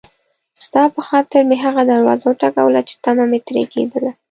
[0.65, 4.11] ستا په خاطر مې هغه دروازه وټکوله چې طمعه مې ترې کېدله.